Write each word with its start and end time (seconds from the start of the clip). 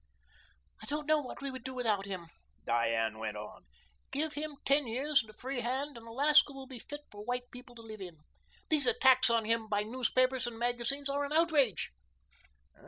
"I 0.81 0.87
don't 0.87 1.05
know 1.05 1.19
what 1.21 1.43
we 1.43 1.51
would 1.51 1.63
do 1.63 1.75
without 1.75 2.07
him," 2.07 2.31
Diane 2.65 3.19
went 3.19 3.37
on. 3.37 3.67
"Give 4.09 4.33
him 4.33 4.57
ten 4.65 4.87
years 4.87 5.21
and 5.21 5.29
a 5.29 5.33
free 5.33 5.59
hand 5.61 5.95
and 5.95 6.07
Alaska 6.07 6.53
will 6.53 6.65
be 6.65 6.79
fit 6.79 7.01
for 7.11 7.23
white 7.23 7.51
people 7.51 7.75
to 7.75 7.83
live 7.83 8.01
in. 8.01 8.17
These 8.71 8.87
attacks 8.87 9.29
on 9.29 9.45
him 9.45 9.67
by 9.69 9.83
newspapers 9.83 10.47
and 10.47 10.57
magazines 10.57 11.07
are 11.07 11.23
an 11.23 11.33
outrage." 11.33 11.91